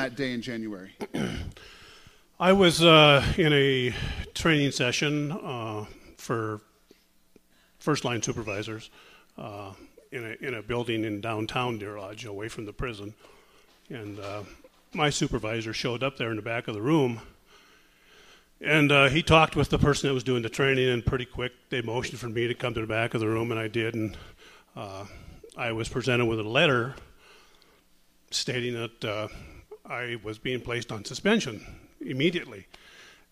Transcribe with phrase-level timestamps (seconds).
[0.00, 0.92] that day in January?
[2.40, 3.94] I was uh, in a
[4.32, 5.84] training session uh,
[6.16, 6.62] for
[7.78, 8.88] first line supervisors
[9.36, 9.74] uh,
[10.10, 13.12] in, a, in a building in downtown Deer Lodge, away from the prison.
[13.90, 14.44] And uh,
[14.94, 17.20] my supervisor showed up there in the back of the room.
[18.58, 21.52] And uh, he talked with the person that was doing the training, and pretty quick
[21.68, 23.94] they motioned for me to come to the back of the room, and I did.
[23.94, 24.16] And
[24.74, 25.04] uh,
[25.58, 26.94] I was presented with a letter
[28.30, 29.30] stating that
[29.90, 31.66] I was being placed on suspension
[32.00, 32.66] immediately.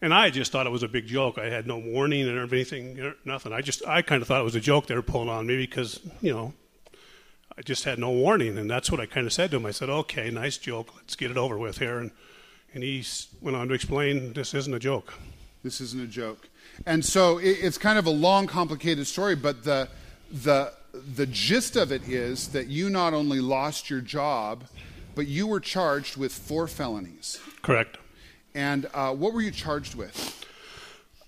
[0.02, 1.38] And I just thought it was a big joke.
[1.38, 3.52] I had no warning or anything, nothing.
[3.52, 5.56] I just, I kind of thought it was a joke they were pulling on me
[5.56, 6.52] because, you know,
[7.56, 8.58] I just had no warning.
[8.58, 9.66] And that's what I kind of said to him.
[9.66, 10.94] I said, okay, nice joke.
[10.96, 11.98] Let's get it over with here.
[11.98, 12.10] And,
[12.74, 13.04] and he
[13.40, 15.14] went on to explain this isn't a joke.
[15.62, 16.48] This isn't a joke.
[16.86, 19.88] And so it, it's kind of a long, complicated story, but the,
[20.30, 24.64] the, the gist of it is that you not only lost your job,
[25.18, 27.40] but you were charged with four felonies.
[27.62, 27.98] Correct.
[28.54, 30.46] And uh, what were you charged with?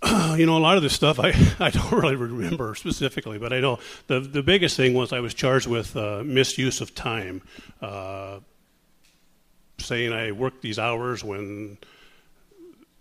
[0.36, 3.58] you know, a lot of this stuff I, I don't really remember specifically, but I
[3.58, 7.42] know the the biggest thing was I was charged with uh, misuse of time,
[7.82, 8.38] uh,
[9.78, 11.76] saying I worked these hours when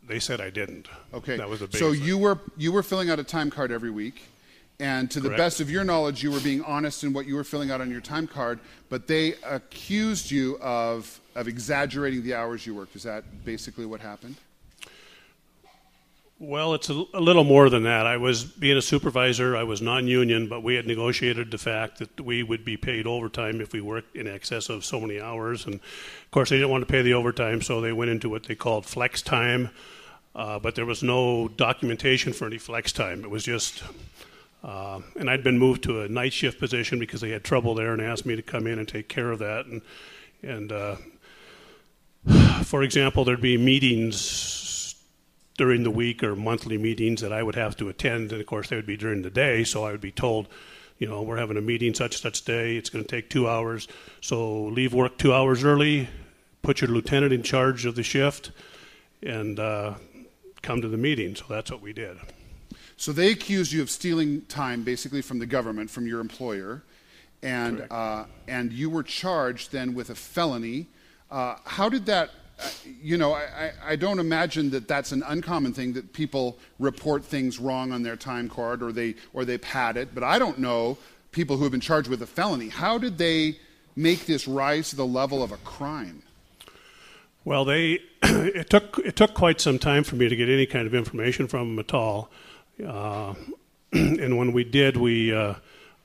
[0.08, 0.88] they said I didn't.
[1.14, 1.80] Okay, that was a big.
[1.80, 2.02] So thing.
[2.02, 4.24] you were you were filling out a time card every week,
[4.80, 5.38] and to the Correct.
[5.38, 7.92] best of your knowledge, you were being honest in what you were filling out on
[7.92, 8.60] your time card.
[8.90, 12.96] But they accused you of of exaggerating the hours you worked.
[12.96, 14.36] Is that basically what happened?
[16.42, 18.08] Well, it's a, a little more than that.
[18.08, 19.58] I was being a supervisor.
[19.58, 23.60] I was non-union, but we had negotiated the fact that we would be paid overtime
[23.60, 25.66] if we worked in excess of so many hours.
[25.66, 28.44] And of course, they didn't want to pay the overtime, so they went into what
[28.44, 29.70] they called flex time.
[30.34, 33.26] Uh, but there was no documentation for any flex time.
[33.26, 33.84] It was just,
[34.64, 37.94] uh, and I'd been moved to a night shift position because they had trouble there,
[37.94, 39.66] and asked me to come in and take care of that.
[39.66, 39.82] And
[40.44, 40.96] and uh,
[42.64, 44.96] for example, there'd be meetings
[45.58, 48.70] during the week or monthly meetings that I would have to attend, and of course
[48.70, 50.48] they would be during the day, so I would be told,
[51.00, 52.78] you know, we're having a meeting such such day.
[52.78, 53.90] It's going to take two hours,
[54.22, 56.08] so leave work two hours early,
[56.62, 58.52] put your lieutenant in charge of the shift,
[59.22, 59.96] and uh,
[60.62, 61.36] come to the meeting.
[61.36, 62.18] So that's what we did.
[63.00, 66.84] So they accused you of stealing time, basically from the government, from your employer,
[67.42, 70.88] and uh, and you were charged then with a felony.
[71.32, 72.32] Uh, how did that?
[72.60, 72.68] Uh,
[73.02, 77.24] you know, I, I, I don't imagine that that's an uncommon thing that people report
[77.24, 80.14] things wrong on their time card or they or they pad it.
[80.14, 80.98] But I don't know
[81.32, 82.68] people who have been charged with a felony.
[82.68, 83.60] How did they
[83.96, 86.22] make this rise to the level of a crime?
[87.46, 90.86] Well, they it took it took quite some time for me to get any kind
[90.86, 92.30] of information from them at all,
[92.86, 93.34] uh,
[93.92, 95.56] and when we did, we uh,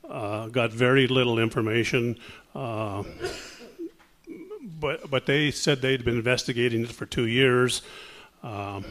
[0.09, 2.19] uh, got very little information.
[2.55, 3.03] Uh,
[4.81, 7.83] but but they said they'd been investigating it for two years,
[8.43, 8.85] um,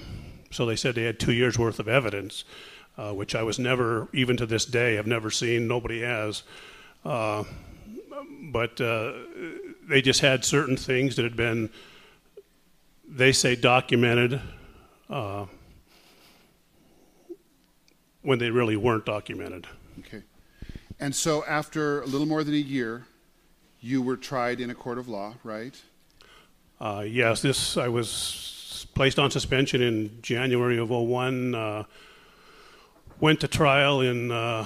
[0.52, 2.44] so they said they had two years worth of evidence,
[2.98, 5.68] uh, which I was never, even to this day, I've never seen.
[5.68, 6.44] Nobody has.
[7.06, 7.44] Uh,
[8.52, 11.70] but they just had certain things that had been
[13.08, 14.42] they say documented
[18.24, 19.68] when they really weren't documented.
[20.00, 20.24] Okay.
[21.00, 23.06] And so after a little more than a year,
[23.82, 25.80] you were tried in a court of law, right?
[26.80, 31.54] Uh, yes, this I was placed on suspension in January of 01.
[31.54, 31.84] Uh,
[33.20, 34.66] went to trial in uh,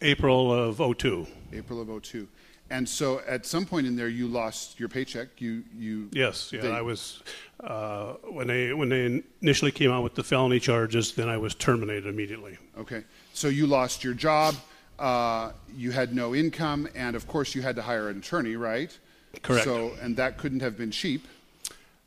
[0.00, 1.26] April of 02.
[1.52, 2.28] April of 02.
[2.70, 5.40] And so at some point in there, you lost your paycheck.
[5.40, 6.08] You, you.
[6.12, 7.22] Yes, yeah, They- I was
[7.62, 11.12] uh, when they when they initially came out with the felony charges.
[11.12, 12.58] Then I was terminated immediately.
[12.78, 13.04] Okay.
[13.34, 14.56] So you lost your job.
[14.98, 18.96] Uh, you had no income, and of course, you had to hire an attorney, right?
[19.42, 19.64] Correct.
[19.64, 21.26] So, and that couldn't have been cheap.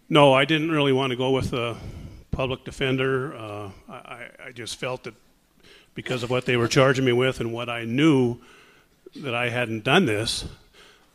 [0.09, 1.77] No, I didn't really want to go with a
[2.31, 3.35] public defender.
[3.35, 5.13] Uh, I, I just felt that
[5.93, 8.39] because of what they were charging me with and what I knew
[9.15, 10.45] that I hadn't done this,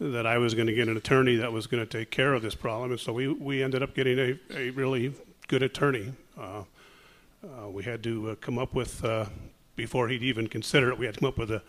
[0.00, 2.42] that I was going to get an attorney that was going to take care of
[2.42, 2.90] this problem.
[2.90, 5.14] And so we, we ended up getting a, a really
[5.48, 6.12] good attorney.
[6.38, 6.62] Uh,
[7.44, 9.26] uh, we had to uh, come up with, uh,
[9.76, 11.62] before he'd even consider it, we had to come up with a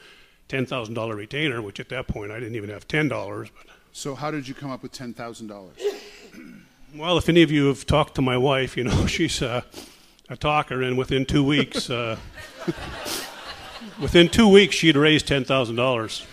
[0.49, 3.09] $10,000 retainer, which at that point I didn't even have $10.
[3.09, 3.49] But
[3.91, 5.77] So, how did you come up with ten thousand dollars?
[6.95, 9.65] Well, if any of you have talked to my wife, you know she's a
[10.39, 12.17] talker, and within two weeks, uh,
[14.01, 16.25] within two weeks, she'd raised ten thousand dollars.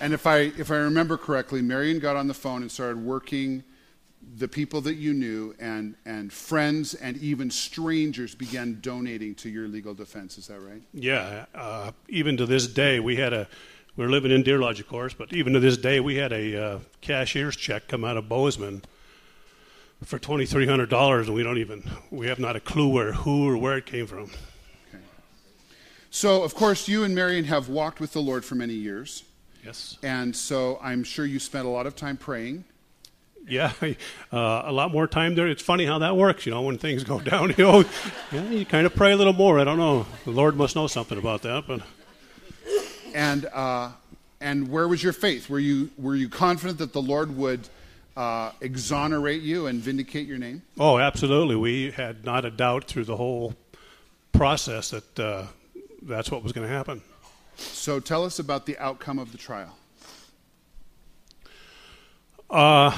[0.00, 3.62] And if I if I remember correctly, Marion got on the phone and started working
[4.36, 9.66] the people that you knew and, and friends and even strangers began donating to your
[9.66, 10.38] legal defense.
[10.38, 10.82] Is that right?
[10.92, 11.46] Yeah.
[11.54, 13.48] Uh, even to this day, we had a.
[13.96, 16.32] We were living in Deer Lodge, of course, but even to this day, we had
[16.32, 18.82] a uh, cashier's check come out of Bozeman
[20.04, 23.12] for twenty three hundred dollars, and we don't even we have not a clue where
[23.12, 24.30] who or where it came from.
[24.88, 25.02] Okay.
[26.10, 29.24] So, of course, you and Marion have walked with the Lord for many years.
[29.64, 29.98] Yes.
[30.02, 32.64] And so I'm sure you spent a lot of time praying.
[33.46, 33.72] Yeah,
[34.32, 35.48] uh, a lot more time there.
[35.48, 37.84] It's funny how that works, you know, when things go downhill.
[38.32, 39.58] yeah, you kind of pray a little more.
[39.58, 40.06] I don't know.
[40.24, 41.82] The Lord must know something about that, but.
[43.12, 43.90] And uh,
[44.40, 45.50] and where was your faith?
[45.50, 47.68] Were you were you confident that the Lord would
[48.16, 50.62] uh, exonerate you and vindicate your name?
[50.78, 51.56] Oh, absolutely.
[51.56, 53.54] We had not a doubt through the whole
[54.32, 55.46] process that uh,
[56.02, 57.02] that's what was going to happen.
[57.56, 59.76] So tell us about the outcome of the trial.
[62.48, 62.96] Uh,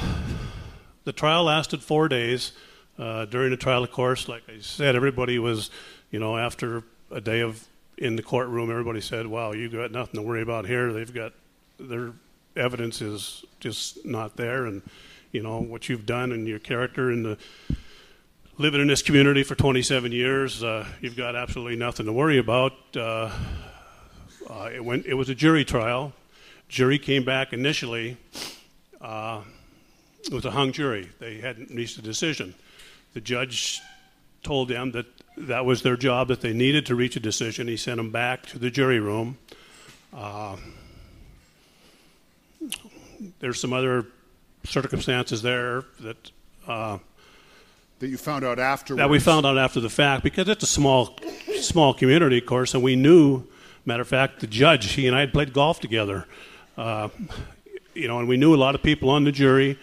[1.04, 2.52] the trial lasted four days.
[2.98, 5.70] Uh, during the trial, of course, like I said, everybody was,
[6.10, 7.66] you know, after a day of
[7.98, 10.92] in the courtroom, everybody said, "Wow, you've got nothing to worry about here.
[10.92, 11.32] They've got
[11.78, 12.12] their
[12.56, 14.82] evidence is just not there, and
[15.30, 17.38] you know what you've done and your character and the
[18.58, 22.72] living in this community for 27 years, uh, you've got absolutely nothing to worry about."
[22.94, 23.30] Uh,
[24.48, 25.06] uh, it went.
[25.06, 26.12] It was a jury trial.
[26.68, 28.16] Jury came back initially.
[29.00, 29.42] Uh,
[30.24, 31.08] it was a hung jury.
[31.18, 32.54] They hadn't reached a decision.
[33.14, 33.80] The judge
[34.42, 35.06] told them that
[35.36, 37.68] that was their job, that they needed to reach a decision.
[37.68, 39.38] He sent them back to the jury room.
[43.40, 44.06] There's some other
[44.64, 46.30] circumstances there that
[46.66, 46.98] uh,
[47.98, 50.66] that you found out after That we found out after the fact because it's a
[50.66, 51.16] small,
[51.60, 53.44] small community, of course, and we knew.
[53.84, 56.26] Matter of fact, the judge, he and I had played golf together.
[56.76, 57.08] Uh,
[57.94, 59.78] you know, and we knew a lot of people on the jury.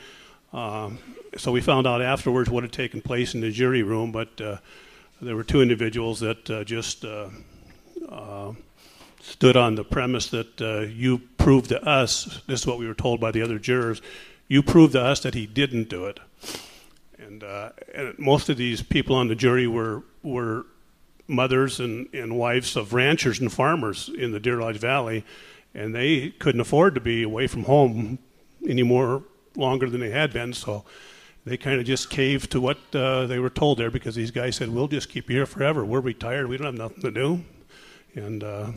[0.53, 0.91] Uh,
[1.37, 4.57] so we found out afterwards what had taken place in the jury room, but uh,
[5.21, 7.29] there were two individuals that uh, just uh,
[8.09, 8.53] uh,
[9.21, 12.93] stood on the premise that uh, you proved to us, this is what we were
[12.93, 14.01] told by the other jurors,
[14.47, 16.19] you proved to us that he didn't do it.
[17.17, 17.43] And,
[17.93, 20.65] and most of these people on the jury were, were
[21.27, 25.23] mothers and, and wives of ranchers and farmers in the Deer Lodge Valley
[25.73, 28.19] and they couldn't afford to be away from home
[28.67, 29.23] anymore
[29.55, 30.53] longer than they had been.
[30.53, 30.83] So
[31.45, 34.55] they kind of just caved to what uh, they were told there because these guys
[34.55, 35.85] said, "We'll just keep you here forever.
[35.85, 36.47] We're retired.
[36.47, 37.43] We don't have nothing to do."
[38.15, 38.71] And uh,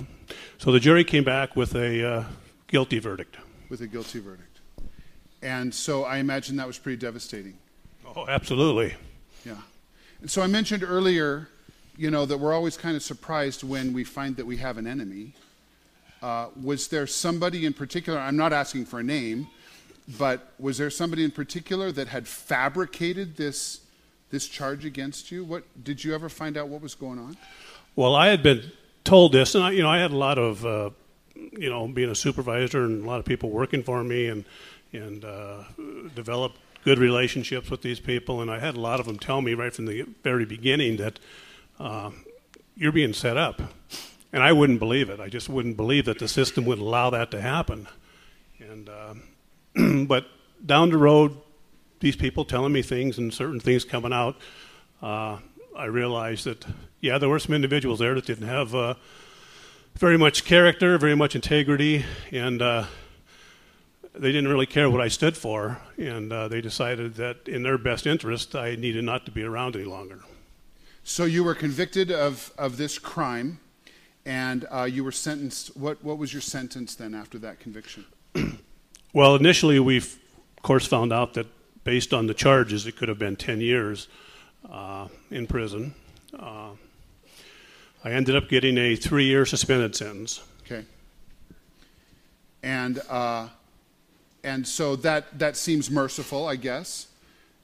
[0.58, 2.24] so the jury came back with a uh,
[2.72, 3.36] guilty verdict.
[3.68, 4.58] With a guilty verdict.
[5.42, 7.58] And so I imagine that was pretty devastating.
[8.16, 8.94] Oh, absolutely.
[9.44, 9.56] Yeah.
[10.20, 11.48] And so I mentioned earlier,
[11.96, 14.86] you know, that we're always kind of surprised when we find that we have an
[14.86, 15.34] enemy.
[16.22, 19.48] Uh, was there somebody in particular, I'm not asking for a name,
[20.18, 23.80] but was there somebody in particular that had fabricated this,
[24.30, 25.44] this charge against you?
[25.44, 27.36] What, did you ever find out what was going on?
[27.96, 28.72] Well, I had been
[29.04, 30.90] told this, and I, you know, I had a lot of, uh,
[31.52, 34.44] you know, being a supervisor and a lot of people working for me and,
[34.92, 35.64] and uh,
[36.14, 39.54] developed good relationships with these people, and I had a lot of them tell me
[39.54, 41.18] right from the very beginning that
[41.78, 42.10] uh,
[42.76, 43.62] you're being set up
[44.32, 45.20] and I wouldn't believe it.
[45.20, 47.86] I just wouldn't believe that the system would allow that to happen.
[48.58, 49.14] And uh,
[50.06, 50.26] but
[50.64, 51.36] down the road,
[52.00, 54.36] these people telling me things and certain things coming out,
[55.02, 55.38] uh,
[55.76, 56.64] I realized that
[57.00, 58.94] yeah, there were some individuals there that didn't have uh,
[59.96, 62.84] very much character, very much integrity, and uh,
[64.14, 65.78] they didn't really care what I stood for.
[65.96, 69.76] And uh, they decided that in their best interest, I needed not to be around
[69.76, 70.20] any longer.
[71.04, 73.58] So you were convicted of of this crime
[74.24, 75.76] and uh, you were sentenced.
[75.76, 78.04] What, what was your sentence then after that conviction?
[79.12, 80.18] well, initially, we, of
[80.62, 81.46] course, found out that
[81.84, 84.08] based on the charges, it could have been 10 years
[84.70, 85.94] uh, in prison.
[88.04, 90.42] I ended up getting a three year suspended sentence.
[90.64, 90.84] Okay.
[92.62, 93.48] And, uh,
[94.44, 97.08] and so that, that seems merciful, I guess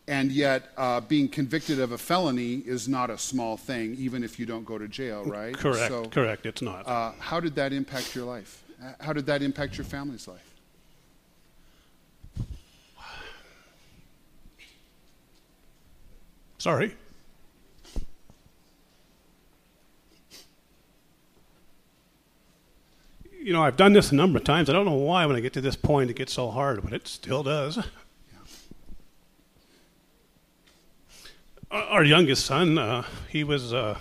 [0.09, 4.39] and yet uh, being convicted of a felony is not a small thing, even if
[4.41, 5.55] you don't go to jail, right?
[5.55, 5.89] Correct.
[5.89, 6.47] So, correct.
[6.47, 6.89] It's not.
[6.89, 8.65] Uh, how did that impact your life?
[9.01, 10.45] How did that impact your family's life?
[16.57, 16.97] Sorry.
[23.49, 24.69] You know, I've done this a number of times.
[24.69, 26.93] I don't know why when I get to this point it gets so hard, but
[26.93, 27.79] it still does.
[31.71, 33.99] our youngest son, uh, he was uh,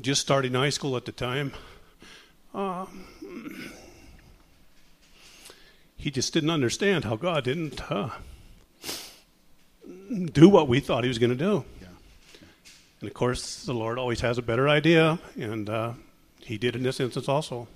[0.00, 1.52] just starting high school at the time.
[2.54, 2.86] Uh,
[5.96, 8.10] he just didn't understand how God didn't uh,
[10.30, 11.64] do what we thought he was going to do.
[11.80, 11.88] Yeah.
[13.00, 15.94] And of course, the Lord always has a better idea, and uh,
[16.38, 17.66] He did in this instance also.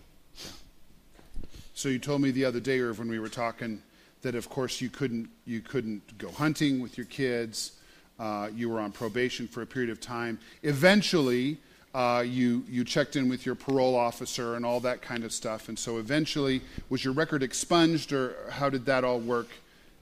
[1.74, 3.82] So you told me the other day, Irv, when we were talking,
[4.22, 7.72] that of course you couldn't you couldn't go hunting with your kids.
[8.18, 10.38] Uh, you were on probation for a period of time.
[10.62, 11.58] Eventually,
[11.94, 15.68] uh, you you checked in with your parole officer and all that kind of stuff.
[15.68, 19.48] And so eventually, was your record expunged, or how did that all work?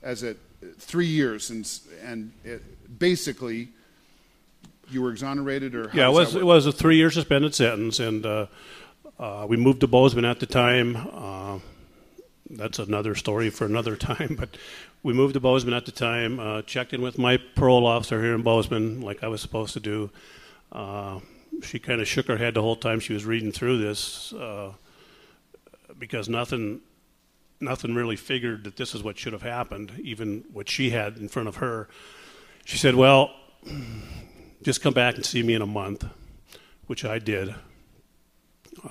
[0.03, 0.39] As it
[0.79, 1.69] three years and
[2.05, 2.63] and it,
[2.99, 3.69] basically
[4.91, 8.27] you were exonerated, or how Yeah, it was it was a three-year suspended sentence, and
[8.27, 8.47] uh,
[9.19, 10.97] uh, we moved to Bozeman at the time.
[11.13, 11.59] Uh,
[12.51, 14.57] that's another story for another time, but
[15.03, 16.41] we moved to Bozeman at the time.
[16.41, 19.81] Uh, checked in with my parole officer here in Bozeman, like I was supposed to
[19.81, 20.11] do.
[20.71, 21.21] Uh,
[21.63, 24.73] she kind of shook her head the whole time she was reading through this, uh,
[25.99, 26.81] because nothing,
[27.61, 29.93] nothing really figured that this is what should have happened.
[30.03, 31.89] Even what she had in front of her,
[32.65, 33.31] she said, "Well."
[34.63, 36.05] just come back and see me in a month,
[36.87, 37.55] which I did.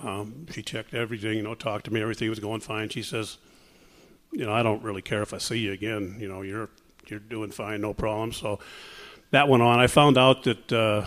[0.03, 2.89] Um, she checked everything, you know, talked to me, everything was going fine.
[2.89, 3.37] She says,
[4.31, 6.17] you know, I don't really care if I see you again.
[6.19, 6.69] You know, you're
[7.07, 8.31] you're doing fine, no problem.
[8.31, 8.59] So
[9.31, 9.79] that went on.
[9.79, 11.05] I found out that uh,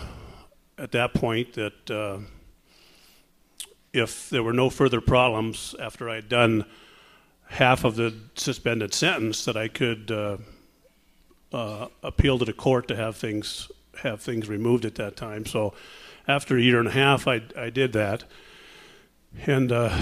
[0.77, 2.19] at that point that uh,
[3.93, 6.65] if there were no further problems after I had done
[7.47, 10.37] half of the suspended sentence, that I could uh,
[11.53, 15.45] uh, appeal to the court to have things have things removed at that time.
[15.45, 15.73] So
[16.27, 18.25] after a year and a half, I, I did that.
[19.45, 19.95] And uh,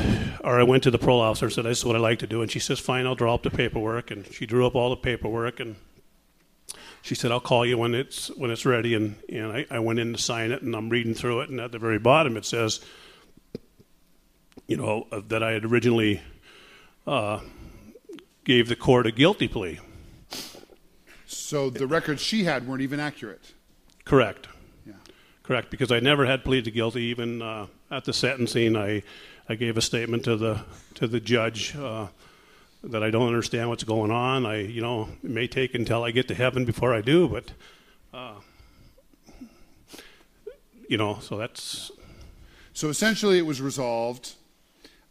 [0.44, 2.28] or I went to the parole officer and said, "This is what I like to
[2.28, 4.90] do." And she says, "Fine, I'll draw up the paperwork." And she drew up all
[4.90, 5.76] the paperwork, and
[7.02, 10.00] she said, "I'll call you when it's when it's ready." And and I, I went
[10.00, 12.46] in to sign it, and I'm reading through it, and at the very bottom it
[12.46, 12.80] says,
[14.68, 16.22] you know, uh, that I had originally
[17.06, 17.40] uh,
[18.44, 19.80] gave the court a guilty plea.
[21.26, 23.54] So the records she had weren't even accurate.
[24.06, 24.48] Correct.
[24.86, 24.94] Yeah.
[25.42, 27.04] Correct, because I never had pleaded guilty.
[27.04, 29.04] Even uh, at the sentencing, I,
[29.48, 30.62] I gave a statement to the
[30.96, 32.08] to the judge uh,
[32.84, 34.46] that I don't understand what's going on.
[34.46, 37.52] I, you know, it may take until I get to heaven before I do, but,
[38.14, 38.34] uh,
[40.90, 41.92] you know, so that's
[42.74, 44.34] So essentially, it was resolved.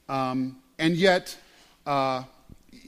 [0.08, 1.36] Um, and yet,
[1.86, 2.24] uh,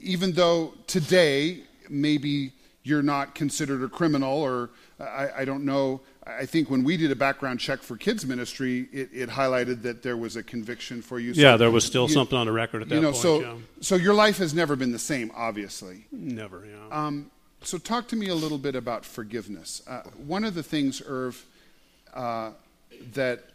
[0.01, 2.51] even though today maybe
[2.85, 7.09] you're not considered a criminal, or I, I don't know, I think when we did
[7.11, 11.19] a background check for kids ministry, it, it highlighted that there was a conviction for
[11.19, 11.33] you.
[11.33, 11.57] So yeah.
[11.57, 13.21] There was still you- something on the record at that You know, point.
[13.21, 13.53] so yeah.
[13.81, 16.05] so your life has never been the same, obviously.
[16.11, 16.63] Never.
[16.65, 17.05] Yeah.
[17.05, 17.31] Um,
[17.63, 19.81] so talk to me a little bit about forgiveness.
[19.87, 21.43] Uh, one of the things, Irv,
[22.13, 22.51] uh,
[23.13, 23.45] that,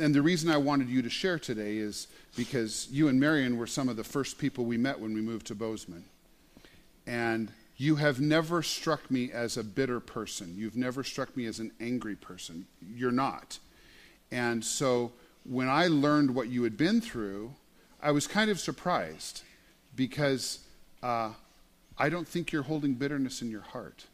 [0.00, 3.66] and the reason I wanted you to share today is because you and Marion were
[3.66, 6.04] some of the first people we met when we moved to Bozeman.
[7.06, 10.54] And you have never struck me as a bitter person.
[10.56, 12.66] You've never struck me as an angry person.
[12.94, 13.58] You're not.
[14.30, 15.12] And so
[15.44, 17.52] when I learned what you had been through,
[18.02, 19.42] I was kind of surprised
[19.94, 20.60] because
[21.02, 21.32] uh,
[21.98, 24.06] I don't think you're holding bitterness in your heart.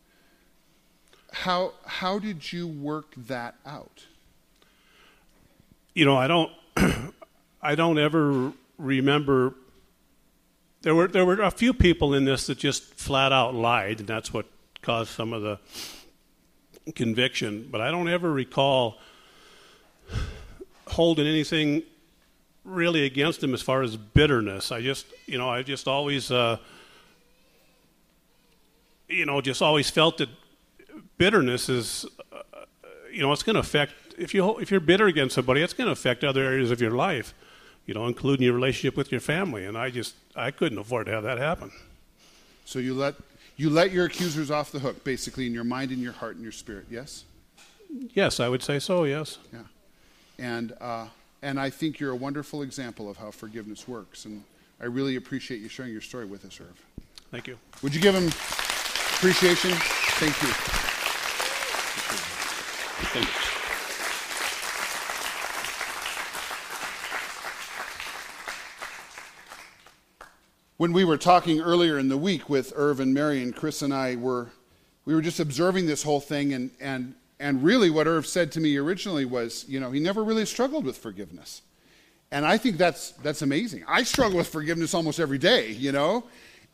[1.32, 4.06] How, how did you work that out?
[5.94, 6.50] you know, I don't,
[7.62, 9.54] I don't ever remember.
[10.82, 14.08] There were there were a few people in this that just flat out lied, and
[14.08, 14.46] that's what
[14.82, 15.58] caused some of the
[16.94, 17.68] conviction.
[17.70, 18.98] But I don't ever recall
[20.88, 21.82] holding anything
[22.64, 24.70] really against them as far as bitterness.
[24.70, 26.58] I just, you know, I just always, uh,
[29.08, 30.28] you know, just always felt that
[31.16, 32.06] bitterness is
[33.12, 35.86] you know, it's going to affect if you if you're bitter against somebody, it's going
[35.86, 37.34] to affect other areas of your life,
[37.86, 39.64] you know, including your relationship with your family.
[39.64, 41.70] And I just I couldn't afford to have that happen.
[42.64, 43.14] So you let,
[43.56, 46.42] you let your accusers off the hook, basically, in your mind and your heart and
[46.42, 47.24] your spirit, yes?
[48.14, 49.04] Yes, I would say so.
[49.04, 49.38] Yes.
[49.52, 49.60] Yeah.
[50.38, 51.06] And, uh,
[51.42, 54.24] and I think you're a wonderful example of how forgiveness works.
[54.24, 54.44] And
[54.80, 56.80] I really appreciate you sharing your story with us, Irv.
[57.30, 57.58] Thank you.
[57.82, 58.28] Would you give him
[59.18, 59.72] appreciation?
[59.72, 60.48] Thank you.
[63.12, 63.41] Thank you.
[70.82, 73.94] When we were talking earlier in the week with Irv and Mary and Chris and
[73.94, 74.50] I were
[75.04, 78.60] we were just observing this whole thing and and and really what Irv said to
[78.60, 81.62] me originally was, you know, he never really struggled with forgiveness.
[82.32, 83.84] And I think that's that's amazing.
[83.86, 86.24] I struggle with forgiveness almost every day, you know?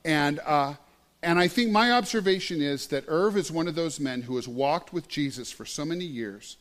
[0.07, 0.77] And uh
[1.23, 4.49] and I think my observation is that Irv is one of those men who has
[4.49, 6.57] walked with Jesus for so many years,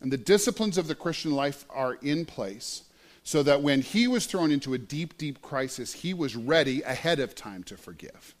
[0.00, 2.82] and the disciplines of the Christian life are in place
[3.24, 7.20] so that when he was thrown into a deep, deep crisis, he was ready ahead
[7.20, 8.34] of time to forgive.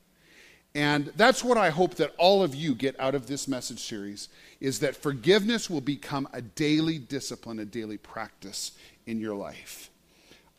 [0.74, 4.28] And that's what I hope that all of you get out of this message series
[4.58, 8.72] is that forgiveness will become a daily discipline, a daily practice
[9.06, 9.90] in your life.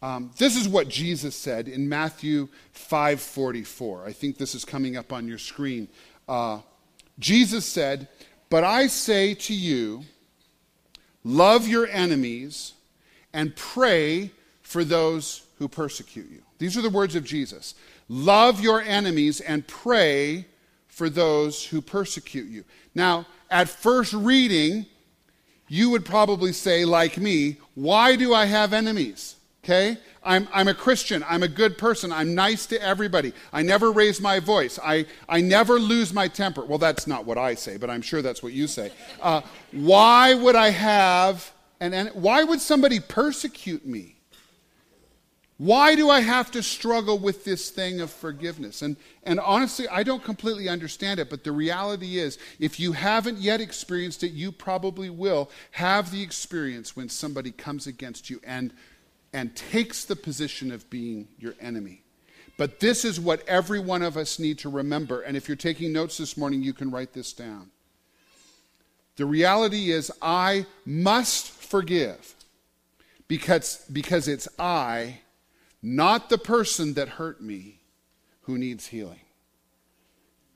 [0.03, 4.06] Um, this is what Jesus said in Matthew 5:44.
[4.06, 5.88] I think this is coming up on your screen.
[6.27, 6.60] Uh,
[7.18, 8.10] Jesus said,
[8.50, 10.03] "But I say to you,
[11.24, 12.74] love your enemies
[13.34, 17.75] and pray for those who persecute you." These are the words of Jesus.
[18.08, 20.46] Love your enemies and pray
[20.88, 22.63] for those who persecute you.
[22.94, 24.86] Now, at first reading,
[25.68, 29.36] you would probably say, like me, why do I have enemies?
[29.63, 29.98] Okay?
[30.24, 31.24] I'm, I'm a Christian.
[31.28, 32.12] I'm a good person.
[32.12, 33.34] I'm nice to everybody.
[33.52, 34.78] I never raise my voice.
[34.84, 36.66] I, I never lose my temper.
[36.66, 38.92] Well, that's not what I say, but I'm sure that's what you say.
[39.22, 41.52] Uh, why would I have
[41.84, 44.16] an en- Why would somebody persecute me?
[45.58, 48.82] Why do I have to struggle with this thing of forgiveness?
[48.82, 53.38] And, and honestly, I don't completely understand it, but the reality is, if you haven't
[53.38, 58.74] yet experienced it, you probably will have the experience when somebody comes against you and
[59.36, 62.04] and takes the position of being your enemy.
[62.56, 65.22] But this is what every one of us need to remember.
[65.22, 67.72] And if you're taking notes this morning, you can write this down.
[69.16, 72.36] The reality is, I must forgive
[73.27, 75.22] because, because it's I,
[75.82, 77.80] not the person that hurt me,
[78.42, 79.25] who needs healing.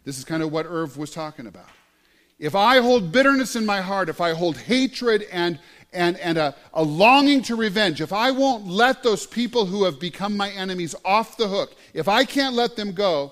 [0.03, 1.69] This is kind of what Irv was talking about.
[2.37, 5.57] If I hold bitterness in my heart, if I hold hatred and
[5.91, 9.99] and, and a, a longing to revenge, if I won't let those people who have
[9.99, 13.31] become my enemies off the hook, if I can't let them go,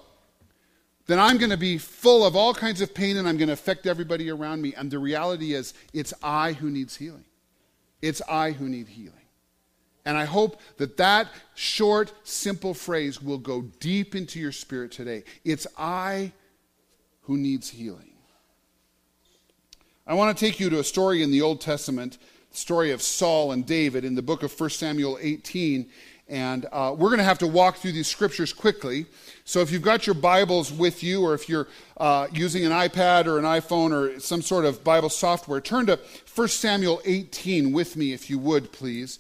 [1.06, 3.54] then I'm going to be full of all kinds of pain and I'm going to
[3.54, 4.74] affect everybody around me.
[4.74, 7.26] And the reality is, it's I who needs healing.
[8.06, 9.14] It's I who need healing.
[10.06, 15.24] And I hope that that short, simple phrase will go deep into your spirit today.
[15.44, 16.32] It's I
[17.22, 18.14] who needs healing.
[20.06, 22.20] I want to take you to a story in the Old Testament
[22.52, 25.90] the story of Saul and David in the book of 1 Samuel 18.
[26.28, 29.06] And uh, we're going to have to walk through these scriptures quickly.
[29.44, 33.28] So if you've got your Bibles with you, or if you're uh, using an iPad
[33.28, 36.00] or an iPhone or some sort of Bible software, turn to
[36.34, 39.20] 1 Samuel 18 with me, if you would, please.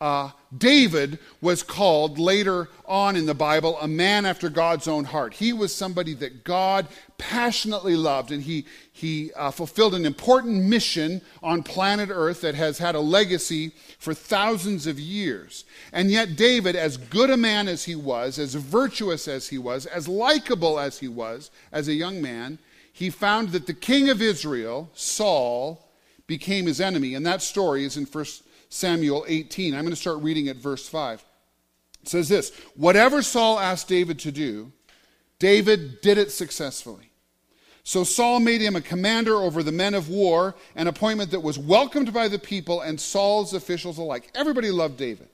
[0.00, 5.34] Uh, David was called later on in the Bible a man after God's own heart.
[5.34, 6.86] He was somebody that God
[7.18, 12.78] passionately loved, and he, he uh, fulfilled an important mission on planet Earth that has
[12.78, 15.66] had a legacy for thousands of years.
[15.92, 19.84] And yet, David, as good a man as he was, as virtuous as he was,
[19.84, 22.58] as likable as he was as a young man,
[22.90, 25.90] he found that the king of Israel, Saul,
[26.26, 27.14] became his enemy.
[27.14, 29.74] And that story is in First Samuel 18.
[29.74, 31.22] I'm going to start reading at verse 5.
[32.02, 34.72] It says this Whatever Saul asked David to do,
[35.38, 37.10] David did it successfully.
[37.82, 41.58] So Saul made him a commander over the men of war, an appointment that was
[41.58, 44.30] welcomed by the people and Saul's officials alike.
[44.34, 45.28] Everybody loved David.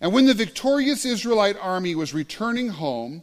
[0.00, 3.22] And when the victorious Israelite army was returning home,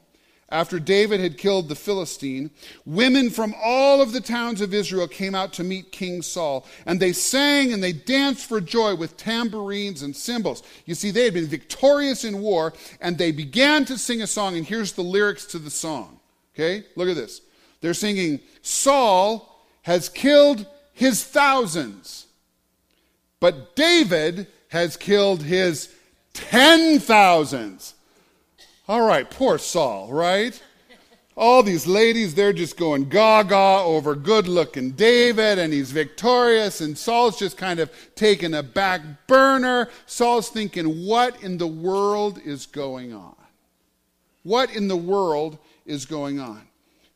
[0.56, 2.50] after David had killed the Philistine,
[2.86, 6.98] women from all of the towns of Israel came out to meet King Saul, and
[6.98, 10.64] they sang and they danced for joy with tambourines and cymbals.
[10.86, 14.56] You see, they had been victorious in war, and they began to sing a song,
[14.56, 16.22] and here's the lyrics to the song.
[16.56, 16.86] Okay?
[16.96, 17.42] Look at this.
[17.82, 22.28] They're singing, Saul has killed his thousands,
[23.42, 25.94] but David has killed his
[26.34, 27.95] ten thousands.
[28.88, 30.62] All right, poor Saul, right?
[31.36, 36.98] All these ladies, they're just going gaga over good looking David, and he's victorious, and
[36.98, 39.90] Saul's just kind of taking a back burner.
[40.06, 43.36] Saul's thinking, what in the world is going on?
[44.44, 46.62] What in the world is going on?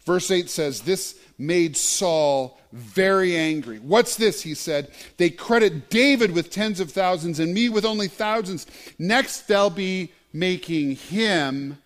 [0.05, 3.77] Verse 8 says, This made Saul very angry.
[3.77, 4.41] What's this?
[4.41, 4.91] He said.
[5.17, 8.65] They credit David with tens of thousands and me with only thousands.
[8.97, 11.77] Next, they'll be making him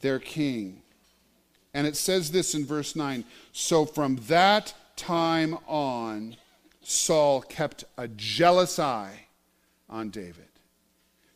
[0.00, 0.82] their king.
[1.74, 6.36] And it says this in verse 9 So from that time on,
[6.82, 9.26] Saul kept a jealous eye
[9.88, 10.48] on David.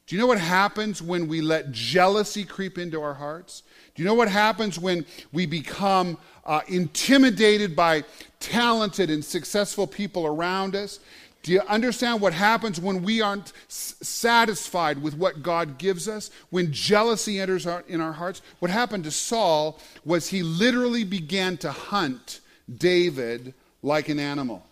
[0.06, 3.64] Do you know what happens when we let jealousy creep into our hearts?
[3.94, 8.04] Do you know what happens when we become uh, intimidated by
[8.38, 11.00] talented and successful people around us?
[11.46, 16.28] Do you understand what happens when we aren't satisfied with what God gives us?
[16.50, 18.42] When jealousy enters our, in our hearts?
[18.58, 22.40] What happened to Saul was he literally began to hunt
[22.76, 24.66] David like an animal.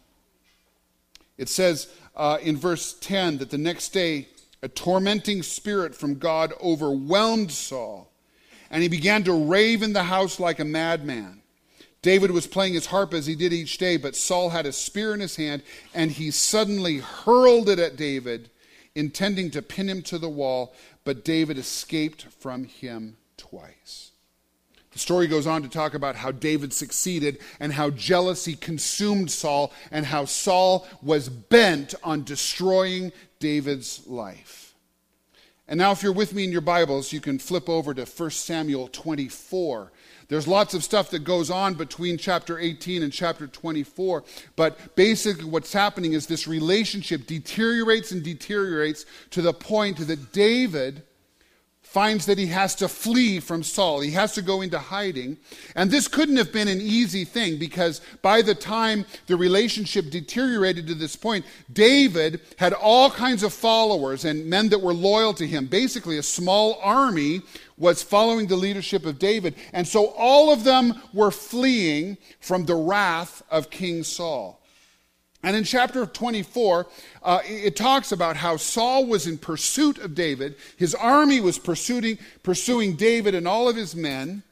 [1.38, 4.26] It says uh, in verse 10 that the next day
[4.60, 8.10] a tormenting spirit from God overwhelmed Saul
[8.68, 11.40] and he began to rave in the house like a madman.
[12.04, 15.14] David was playing his harp as he did each day, but Saul had a spear
[15.14, 15.62] in his hand,
[15.94, 18.50] and he suddenly hurled it at David,
[18.94, 24.10] intending to pin him to the wall, but David escaped from him twice.
[24.92, 29.72] The story goes on to talk about how David succeeded and how jealousy consumed Saul
[29.90, 34.74] and how Saul was bent on destroying David's life.
[35.66, 38.30] And now, if you're with me in your Bibles, you can flip over to 1
[38.30, 39.90] Samuel 24.
[40.28, 44.24] There's lots of stuff that goes on between chapter 18 and chapter 24,
[44.56, 51.02] but basically what's happening is this relationship deteriorates and deteriorates to the point that David
[51.94, 54.00] finds that he has to flee from Saul.
[54.00, 55.36] He has to go into hiding.
[55.76, 60.88] And this couldn't have been an easy thing because by the time the relationship deteriorated
[60.88, 65.46] to this point, David had all kinds of followers and men that were loyal to
[65.46, 65.66] him.
[65.66, 67.42] Basically, a small army
[67.78, 69.54] was following the leadership of David.
[69.72, 74.60] And so all of them were fleeing from the wrath of King Saul.
[75.44, 76.86] And in chapter 24,
[77.22, 80.56] uh, it talks about how Saul was in pursuit of David.
[80.76, 84.42] His army was pursuing, pursuing David and all of his men.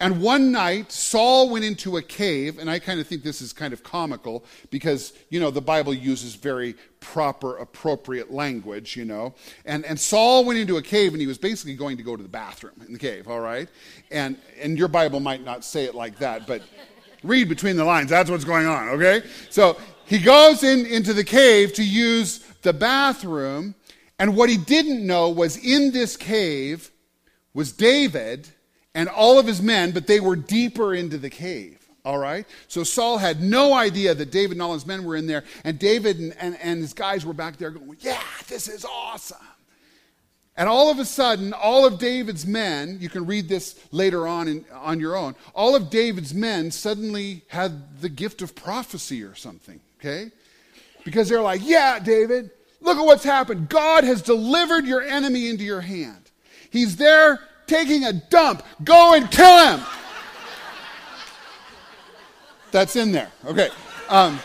[0.00, 3.52] And one night, Saul went into a cave, and I kind of think this is
[3.52, 9.34] kind of comical because, you know, the Bible uses very proper, appropriate language, you know.
[9.64, 12.22] And, and Saul went into a cave, and he was basically going to go to
[12.22, 13.68] the bathroom in the cave, all right?
[14.10, 16.62] And, and your Bible might not say it like that, but
[17.22, 18.10] read between the lines.
[18.10, 19.22] That's what's going on, okay?
[19.50, 19.76] So
[20.12, 23.74] he goes in, into the cave to use the bathroom,
[24.18, 26.90] and what he didn't know was in this cave
[27.54, 28.46] was David
[28.94, 31.78] and all of his men, but they were deeper into the cave.
[32.04, 32.46] All right?
[32.68, 35.78] So Saul had no idea that David and all his men were in there, and
[35.78, 39.38] David and, and, and his guys were back there going, Yeah, this is awesome.
[40.58, 44.46] And all of a sudden, all of David's men, you can read this later on
[44.46, 49.34] in, on your own, all of David's men suddenly had the gift of prophecy or
[49.34, 50.30] something, okay?
[51.04, 53.68] Because they're like, Yeah, David, look at what's happened.
[53.68, 56.30] God has delivered your enemy into your hand.
[56.70, 58.62] He's there taking a dump.
[58.82, 59.80] Go and kill him.
[62.70, 63.30] That's in there.
[63.44, 63.68] Okay.
[64.08, 64.40] Um,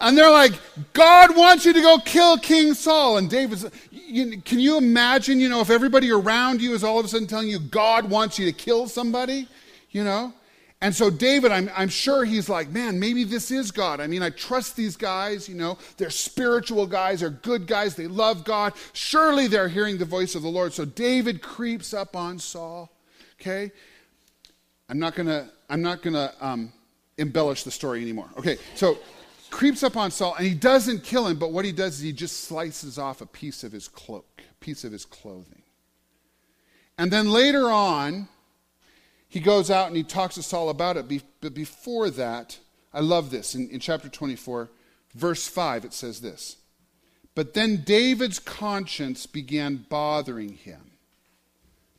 [0.00, 0.52] and they're like,
[0.94, 3.18] God wants you to go kill King Saul.
[3.18, 7.04] And David's, you, can you imagine, you know, if everybody around you is all of
[7.04, 9.46] a sudden telling you God wants you to kill somebody,
[9.90, 10.32] you know?
[10.82, 14.00] And so David, I'm, I'm sure he's like, man, maybe this is God.
[14.00, 18.06] I mean, I trust these guys, you know, they're spiritual guys, they're good guys, they
[18.06, 18.72] love God.
[18.94, 20.72] Surely they're hearing the voice of the Lord.
[20.72, 22.90] So David creeps up on Saul,
[23.38, 23.70] okay?
[24.88, 26.72] I'm not gonna, I'm not gonna um,
[27.18, 28.30] embellish the story anymore.
[28.38, 28.96] Okay, so
[29.50, 32.12] creeps up on Saul and he doesn't kill him, but what he does is he
[32.12, 35.62] just slices off a piece of his cloak, a piece of his clothing.
[36.96, 38.28] And then later on,
[39.30, 41.22] he goes out and he talks to Saul about it.
[41.40, 42.58] But before that,
[42.92, 43.54] I love this.
[43.54, 44.68] In, in chapter 24,
[45.14, 46.56] verse 5, it says this
[47.36, 50.90] But then David's conscience began bothering him.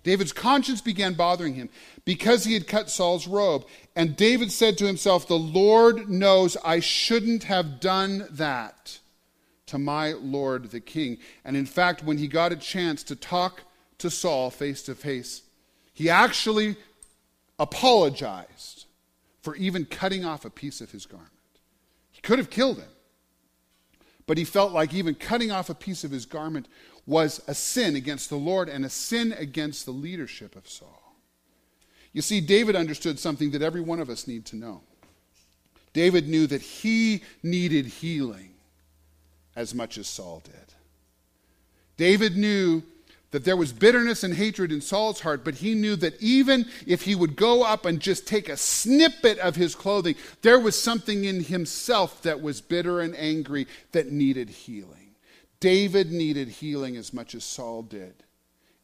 [0.04, 1.70] David's conscience began bothering him
[2.06, 3.66] because he had cut Saul's robe.
[3.96, 9.00] And David said to himself, The Lord knows I shouldn't have done that
[9.68, 11.18] to my Lord the king.
[11.46, 13.62] And in fact, when he got a chance to talk
[14.00, 15.44] to Saul face to face,
[15.94, 16.76] he actually
[17.60, 18.86] apologized
[19.42, 21.32] for even cutting off a piece of his garment.
[22.12, 22.90] He could have killed him,
[24.28, 26.68] but he felt like even cutting off a piece of his garment
[27.06, 31.16] was a sin against the Lord and a sin against the leadership of Saul.
[32.14, 34.82] You see, David understood something that every one of us need to know.
[35.94, 38.54] David knew that he needed healing
[39.56, 40.54] as much as Saul did.
[41.98, 42.84] David knew
[43.32, 47.04] that there was bitterness and hatred in Saul's heart, but he knew that even if
[47.04, 51.24] he would go up and just take a snippet of his clothing, there was something
[51.24, 55.16] in himself that was bitter and angry that needed healing.
[55.62, 58.14] David needed healing as much as Saul did.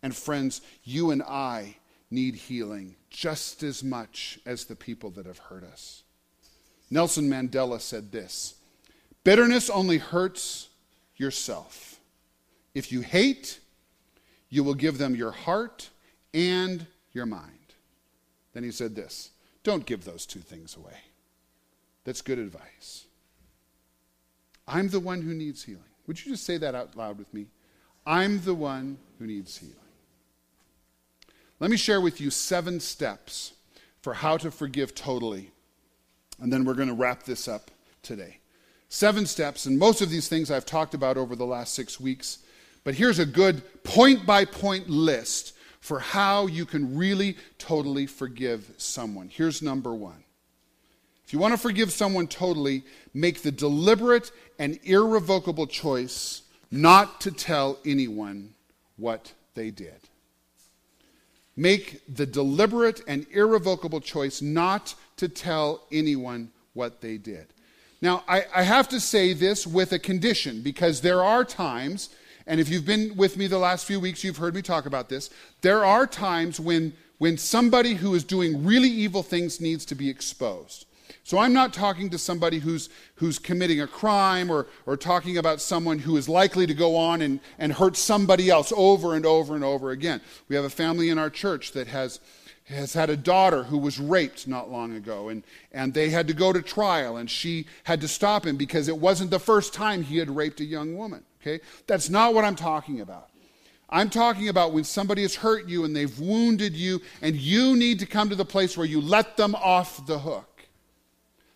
[0.01, 1.77] And friends, you and I
[2.10, 6.03] need healing just as much as the people that have hurt us.
[6.89, 8.55] Nelson Mandela said this
[9.23, 10.69] Bitterness only hurts
[11.17, 11.99] yourself.
[12.73, 13.60] If you hate,
[14.49, 15.89] you will give them your heart
[16.33, 17.51] and your mind.
[18.53, 19.31] Then he said this
[19.63, 20.97] Don't give those two things away.
[22.03, 23.05] That's good advice.
[24.67, 25.83] I'm the one who needs healing.
[26.07, 27.47] Would you just say that out loud with me?
[28.05, 29.75] I'm the one who needs healing.
[31.60, 33.53] Let me share with you seven steps
[34.01, 35.51] for how to forgive totally.
[36.39, 37.71] And then we're going to wrap this up
[38.03, 38.39] today.
[38.89, 42.39] Seven steps, and most of these things I've talked about over the last six weeks.
[42.88, 48.71] But here's a good point by point list for how you can really totally forgive
[48.78, 49.28] someone.
[49.28, 50.23] Here's number one.
[51.26, 57.32] If you want to forgive someone totally, make the deliberate and irrevocable choice not to
[57.32, 58.54] tell anyone
[58.95, 60.00] what they did.
[61.58, 67.47] Make the deliberate and irrevocable choice not to tell anyone what they did.
[68.02, 72.10] Now, I, I, have to say this with a condition because there are times,
[72.47, 75.10] and if you've been with me the last few weeks, you've heard me talk about
[75.10, 75.29] this.
[75.62, 80.10] There are times when, when somebody who is doing really evil things needs to be
[80.10, 80.86] exposed.
[81.23, 85.60] So I'm not talking to somebody who's, who's committing a crime or, or talking about
[85.60, 89.53] someone who is likely to go on and, and hurt somebody else over and over
[89.53, 90.21] and over again.
[90.47, 92.21] We have a family in our church that has,
[92.69, 96.34] has had a daughter who was raped not long ago, and, and they had to
[96.34, 100.03] go to trial, and she had to stop him because it wasn't the first time
[100.03, 101.23] he had raped a young woman.
[101.41, 101.63] Okay?
[101.88, 103.30] That's not what I'm talking about.
[103.89, 107.99] I'm talking about when somebody has hurt you and they've wounded you, and you need
[107.99, 110.65] to come to the place where you let them off the hook.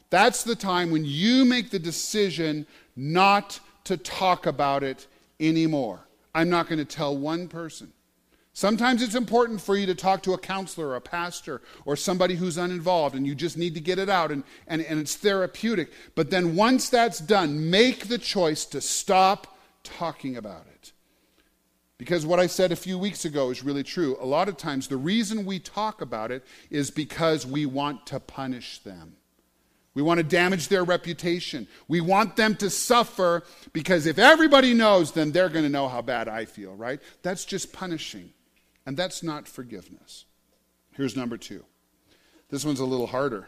[0.10, 5.08] That's the time when you make the decision not to talk about it
[5.41, 6.00] anymore.
[6.34, 7.91] I'm not going to tell one person.
[8.54, 12.36] Sometimes it's important for you to talk to a counselor or a pastor or somebody
[12.36, 15.92] who's uninvolved and you just need to get it out and, and, and it's therapeutic.
[16.16, 20.92] But then once that's done, make the choice to stop talking about it.
[21.98, 24.18] Because what I said a few weeks ago is really true.
[24.20, 28.20] A lot of times, the reason we talk about it is because we want to
[28.20, 29.16] punish them.
[29.94, 31.68] We want to damage their reputation.
[31.88, 36.02] We want them to suffer because if everybody knows, then they're going to know how
[36.02, 37.00] bad I feel, right?
[37.22, 38.34] That's just punishing.
[38.86, 40.26] And that's not forgiveness.
[40.94, 41.63] Here's number two.
[42.50, 43.48] This one's a little harder.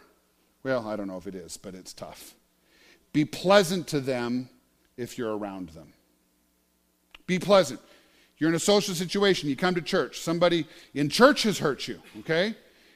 [0.64, 2.36] Well, I don't know if it is, but it's tough.
[3.12, 4.50] Be pleasant to them
[4.98, 5.94] if you're around them.
[7.28, 7.80] Be pleasant.
[8.38, 12.02] You're in a social situation, you come to church, somebody in church has hurt you,
[12.20, 12.56] okay?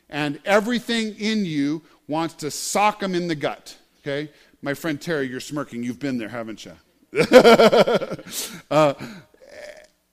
[0.09, 3.77] And everything in you wants to sock them in the gut.
[4.01, 4.31] Okay?
[4.61, 5.83] My friend Terry, you're smirking.
[5.83, 6.73] You've been there, haven't you?
[8.71, 8.93] uh,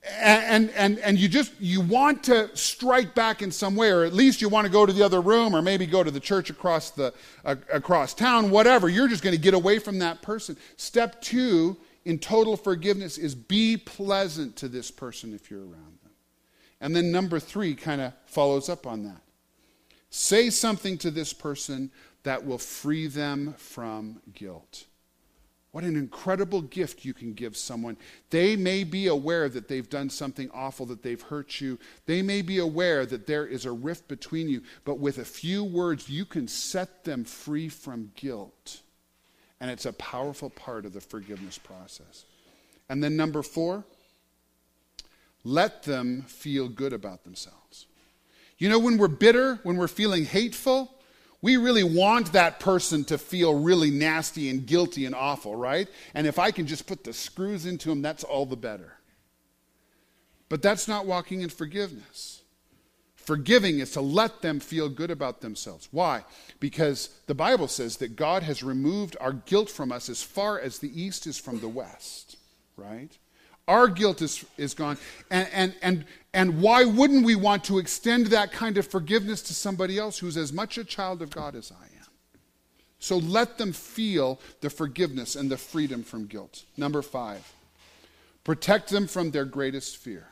[0.07, 4.13] and, and, and you just you want to strike back in some way or at
[4.13, 6.51] least you want to go to the other room or maybe go to the church
[6.51, 7.15] across the
[7.45, 8.89] uh, across town whatever.
[8.89, 10.57] You're just going to get away from that person.
[10.77, 16.13] Step two in total forgiveness is be pleasant to this person if you're around them.
[16.81, 19.23] And then number three kind of follows up on that.
[20.11, 21.91] Say something to this person
[22.25, 24.85] that will free them from guilt.
[25.75, 27.97] What an incredible gift you can give someone.
[28.31, 31.81] They may be aware that they've done something awful, that they've hurt you.
[32.07, 35.65] They may be aware that there is a rift between you, but with a few
[35.65, 38.83] words, you can set them free from guilt.
[39.61, 42.25] And it's a powerful part of the forgiveness process.
[42.89, 43.83] And then, number four,
[45.43, 47.87] let them feel good about themselves.
[48.59, 50.94] You know, when we're bitter, when we're feeling hateful,
[51.45, 55.89] we really want that person to feel really nasty and guilty and awful, right?
[56.15, 58.95] And if I can just put the screws into them, that's all the better.
[60.49, 62.41] But that's not walking in forgiveness.
[63.15, 65.87] Forgiving is to let them feel good about themselves.
[65.91, 66.25] Why?
[66.61, 70.79] Because the Bible says that God has removed our guilt from us as far as
[70.79, 72.39] the east is from the west,
[72.79, 73.11] right?
[73.69, 74.97] Our guilt is, is gone.
[75.31, 79.55] And, and, and, and why wouldn't we want to extend that kind of forgiveness to
[79.55, 82.11] somebody else who's as much a child of God as I am?
[82.99, 86.65] So let them feel the forgiveness and the freedom from guilt.
[86.77, 87.53] Number five,
[88.43, 90.27] protect them from their greatest fear.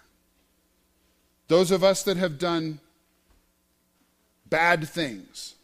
[1.47, 2.81] Those of us that have done
[4.47, 5.55] bad things,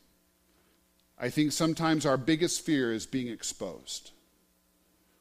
[1.19, 4.13] I think sometimes our biggest fear is being exposed.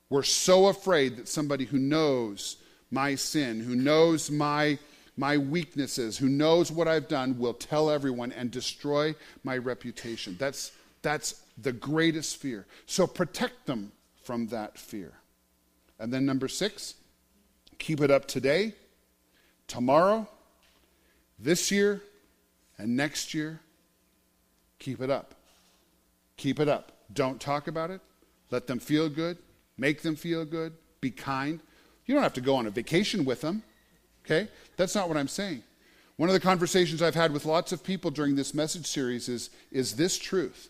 [0.10, 2.58] We're so afraid that somebody who knows
[2.92, 4.78] my sin, who knows my,
[5.18, 10.38] my weaknesses, who knows what I've done, will tell everyone and destroy my reputation.
[10.40, 12.66] That's, that's the greatest fear.
[12.86, 13.92] So protect them
[14.24, 15.14] from that fear.
[16.00, 16.94] And then number six,
[17.80, 18.74] keep it up today,
[19.68, 20.28] tomorrow,
[21.40, 22.02] this year,
[22.78, 23.60] and next year.
[24.80, 25.34] Keep it up.
[26.38, 26.92] Keep it up.
[27.12, 28.02] Don't talk about it.
[28.52, 29.40] Let them feel good
[29.78, 31.60] make them feel good, be kind.
[32.06, 33.64] You don't have to go on a vacation with them,
[34.28, 34.50] okay?
[34.76, 35.64] That's not what I'm saying.
[36.18, 39.50] One of the conversations I've had with lots of people during this message series is,
[39.72, 40.70] is this truth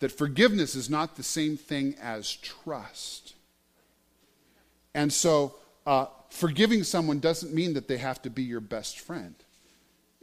[0.00, 3.34] that forgiveness is not the same thing as trust.
[4.94, 9.34] And so, uh, forgiving someone doesn't mean that they have to be your best friend.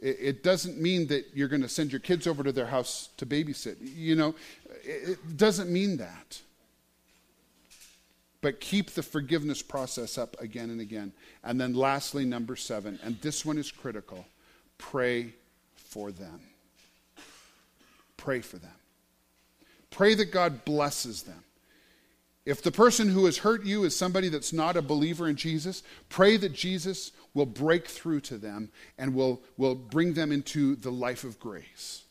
[0.00, 3.10] It, it doesn't mean that you're going to send your kids over to their house
[3.18, 3.76] to babysit.
[3.80, 4.34] You know,
[4.84, 6.40] it, it doesn't mean that.
[8.40, 11.12] But keep the forgiveness process up again and again.
[11.42, 14.26] And then, lastly, number seven, and this one is critical
[14.78, 15.34] pray
[15.74, 16.40] for them.
[18.16, 18.70] Pray for them.
[19.90, 21.42] Pray that God blesses them.
[22.48, 25.82] If the person who has hurt you is somebody that's not a believer in Jesus,
[26.08, 30.90] pray that Jesus will break through to them and will, will bring them into the
[30.90, 32.04] life of grace.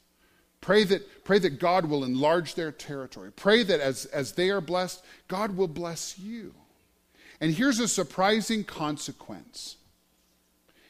[0.61, 3.31] Pray that, pray that God will enlarge their territory.
[3.31, 6.53] Pray that as, as they are blessed, God will bless you.
[7.39, 9.77] And here's a surprising consequence.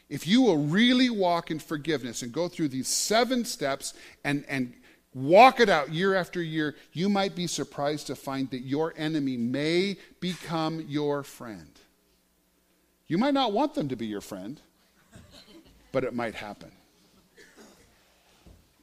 [0.09, 4.73] If you will really walk in forgiveness and go through these seven steps and, and
[5.13, 9.35] walk it out year after year, you might be surprised to find that your enemy
[9.35, 11.71] may become your friend.
[13.07, 14.61] You might not want them to be your friend,
[15.91, 16.71] but it might happen.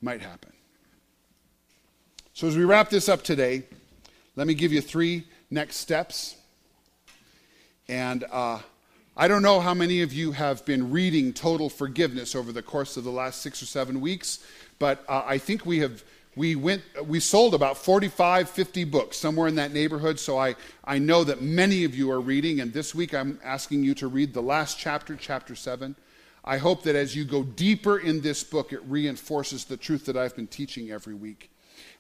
[0.03, 0.54] Might happen.
[2.37, 3.63] So, as we wrap this up today,
[4.35, 6.35] let me give you three next steps.
[7.87, 8.59] And uh,
[9.17, 12.97] I don't know how many of you have been reading Total Forgiveness over the course
[12.97, 14.45] of the last six or seven weeks,
[14.81, 16.03] but uh, I think we have
[16.35, 20.19] we went we sold about 45 50 books somewhere in that neighborhood.
[20.19, 23.85] So I, I know that many of you are reading and this week i'm asking
[23.85, 25.95] you to read the last chapter chapter 7
[26.45, 30.17] i hope that as you go deeper in this book it reinforces the truth that
[30.17, 31.53] i've been teaching every week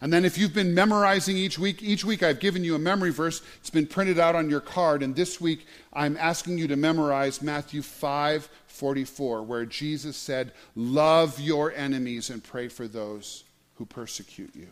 [0.04, 3.10] and then if you've been memorizing each week, each week I've given you a memory
[3.10, 3.40] verse.
[3.60, 5.02] It's been printed out on your card.
[5.02, 11.40] And this week I'm asking you to memorize Matthew 5 44, where Jesus said, Love
[11.40, 13.44] your enemies and pray for those
[13.76, 14.68] who persecute you.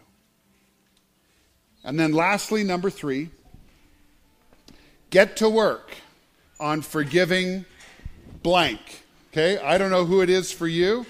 [1.83, 3.31] And then lastly, number three,
[5.09, 5.95] get to work
[6.61, 7.65] on forgiving
[8.43, 9.03] blank.
[9.33, 9.57] Okay?
[9.57, 11.07] I don't know who it is for you.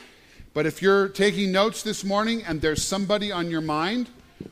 [0.54, 4.08] But if you're taking notes this morning and there's somebody on your mind,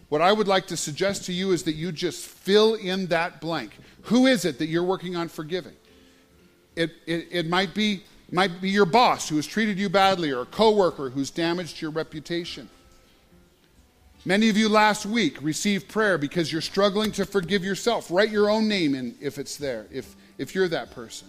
[0.09, 3.41] what I would like to suggest to you is that you just fill in that
[3.41, 3.73] blank.
[4.03, 5.75] Who is it that you're working on forgiving?
[6.75, 10.43] It, it, it might, be, might be your boss who has treated you badly or
[10.43, 12.71] a coworker who's damaged your reputation.
[14.25, 18.11] Many of you last week received prayer because you're struggling to forgive yourself.
[18.11, 21.29] Write your own name in if it's there, if, if you're that person.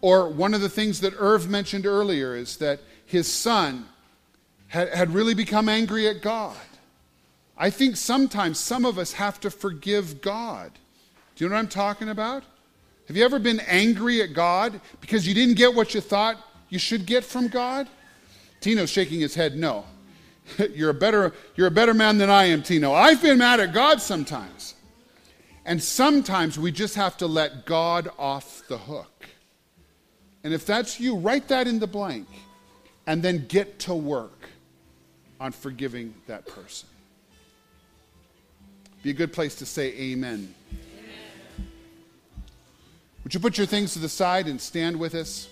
[0.00, 3.86] Or one of the things that Irv mentioned earlier is that his son
[4.66, 6.56] had, had really become angry at God.
[7.56, 10.72] I think sometimes some of us have to forgive God.
[11.34, 12.42] Do you know what I'm talking about?
[13.08, 16.36] Have you ever been angry at God because you didn't get what you thought
[16.68, 17.88] you should get from God?
[18.60, 19.84] Tino's shaking his head, no.
[20.74, 22.92] you're, a better, you're a better man than I am, Tino.
[22.92, 24.74] I've been mad at God sometimes.
[25.64, 29.26] And sometimes we just have to let God off the hook.
[30.44, 32.28] And if that's you, write that in the blank
[33.06, 34.48] and then get to work
[35.40, 36.88] on forgiving that person.
[39.02, 40.52] Be a good place to say amen.
[40.72, 41.68] amen.
[43.22, 45.48] Would you put your things to the side and stand with us?